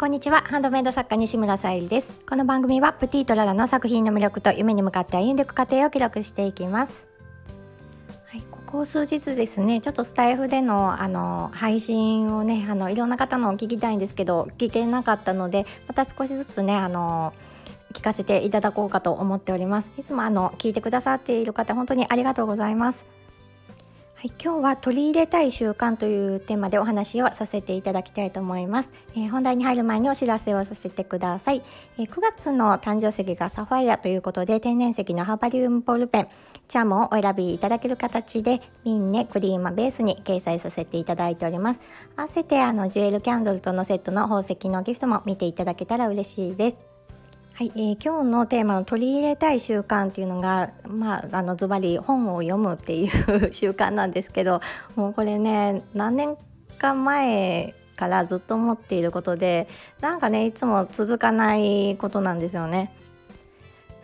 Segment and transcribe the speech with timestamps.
[0.00, 0.44] こんにちは。
[0.46, 2.08] ハンドメイド作家西村さゆりです。
[2.26, 7.06] この番組はプティとララの作品の魅力と夢に向かって歩んでいく過程を記録していきます。
[8.24, 17.34] はい、ここ数日ですねちょっとスタイフでのあの配信をねあのいろんな方の聞きたいんですけど聞けなかったのでまた少しずつねあの
[17.92, 19.90] 聞かせていただこうかと思っております。
[19.98, 23.04] いつもあの聞いてくださっている方本当にありがとうございます。
[24.20, 31.62] はい、今日は取り入れたい習慣というテーマでお話をさせていただきたいと思います、えー、本題に入る前にお知らせをさせてください、
[31.96, 36.28] えー、9月の誕生石がサファイアということで天然石のハーバリウムボールペン
[36.68, 41.80] チャームをお選びいただける形でミンネクリーマベースに掲載させていただいております。
[42.14, 46.89] 合わせてあのジュエルキャンドルとのセットの宝石のギフトも見ていただけたら嬉しいです。
[47.60, 54.62] はい、えー、今日のテーマの取り入れたい習慣っていうのが、まあ、あのズバリ本を読むっていう習慣なんですけど
[54.96, 56.38] もうこれね何年
[56.78, 59.68] か前からずっと思っていることで
[60.00, 62.94] なんかねいつも続かないことなんですよね。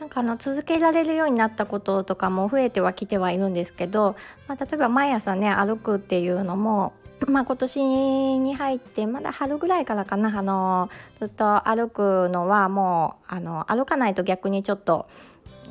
[0.00, 4.16] なんかあの続けられるようになったこととかも増えてはきてはいるんですけど、
[4.48, 6.92] まあ、例えば毎朝ね歩くっていうのも
[7.26, 15.08] まあ、今年に入ってまだ春ぐらいからかなあのずっと歩くのはもうあの歩かないと逆にちょっと、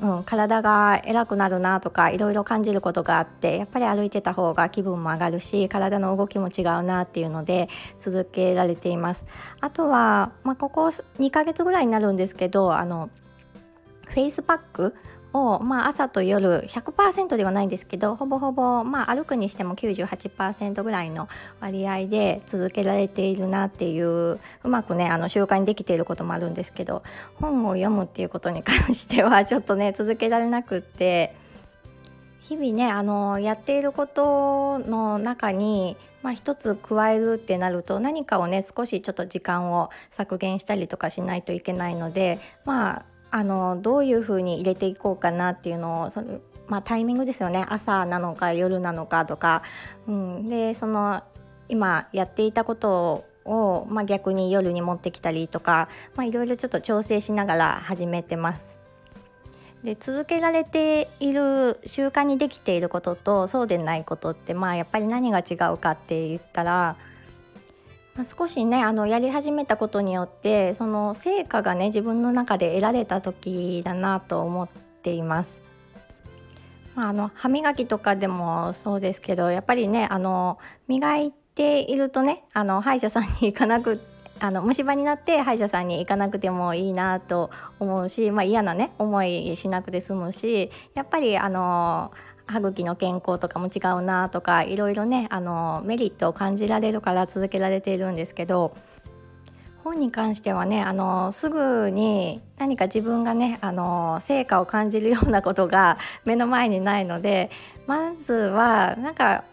[0.01, 9.25] うん、体が偉くなるなとかいろいろ感じることがあってやっぱり歩いてた方が気分も上がるし体の動きも違うなっていうので続けられています。
[9.61, 10.87] あとは、まあ、ここ
[11.19, 13.11] 2ヶ月ぐらいになるんですけどあの
[14.07, 14.95] フェイスパック
[15.35, 21.27] を、まあ、朝と夜100%ではないんですけどほぼほぼ、まあ、歩くにしても98%ぐらいの
[21.59, 27.03] 割合で続けられているなっていううまくねあの習慣にできていることもあるんですけど
[27.35, 31.35] 本を読むっていうことに関しては ちょっとね続けられなくって。
[32.47, 43.05] 日々ねあのやっていることの中に、まあ、一つ加えるってなると何かをね少しちょっと時間を削減したりとかしないといけないのでまあ
[43.35, 47.65] あのどういうふうに入れていこうかなっていうのをその、まあ、タイミングですよね。
[47.67, 49.61] 朝なのか夜なのかとか、
[50.07, 51.21] うん、でその
[51.67, 58.77] 今やっていたことを、まあ、逆に夜に持ってきたりとか、まあ、いろいろちょっと調整しながら始めてます。
[59.83, 66.95] で続けられている習慣にできていることとそうでないことってまあやっぱり何が違うかって言ったら、
[68.23, 74.69] 少しねあのやり始めたことによってその成果がね自分の中で得られた時だなと思っ
[75.01, 75.61] ています。
[76.95, 83.99] まあ、あの歯磨きとかでもそうですけどやっぱりねあの磨いているとねあの歯医者さんに行かなく
[84.39, 92.11] あの虫歯になって歯医者さんに行かなくてもいいなと思うし、まあ、嫌なね思いしなくて済むしやっぱりあの
[92.47, 98.75] 歯茎の健康とかも違うなとかいろいろねあのメリットを感じられるから続けられているんですけど
[99.83, 107.51] 本に関してはねあのすぐに何か自分がねあの成果を感じるようなことが目の前にないので
[107.85, 109.43] まずはなんか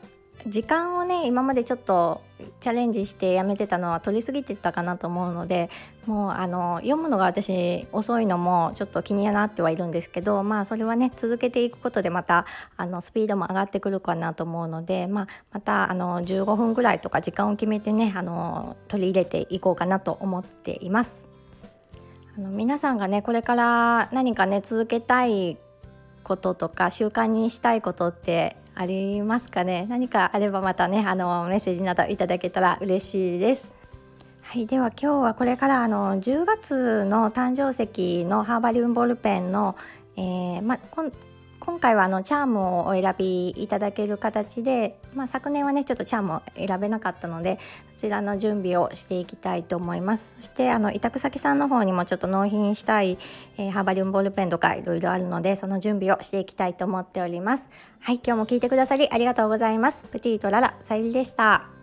[0.47, 2.21] 時間をね今までちょっと
[2.61, 5.71] チャレンジしてやめてたのは取りすぎてたかなと思うので
[6.07, 21.27] もうあの読むのが私遅いのもちょっと気になってはいるんですけどまあそれはね続けていくことでまたあのスピードも上がってくるかなと思うので、まあ、またあの15分ぐらいとか時間を決めてねあの取り入れていこうかなと思っています。
[22.37, 25.59] あの皆さんがねこれから何かね続けたい
[26.25, 29.87] こととか習慣にしたいことってありますかね。
[29.89, 33.71] 何かあればまたねあのメッセージなどいただけたら嬉しいです。
[34.43, 39.77] はいでは今日はこれからあの10月の誕生石のハーバリウムボールペンの、
[40.17, 40.79] えーま、
[41.65, 47.61] 今回はあのチャームをお選びいただける形で、まあ、昨年はねちょっとチャームを選べなかったので
[47.93, 50.35] そちらの準備をしていきたいと思います。
[50.41, 53.17] そしてあの委託先さんの方にもちょっと納品したい、
[53.59, 57.69] えー、ハーバリウムボールペンとかいろいろあるのでその準備をしていきたいと思っております。
[58.01, 60.03] はい今日も聞いてくださりありがとうございます。
[60.11, 61.82] プティとララさゆりでした。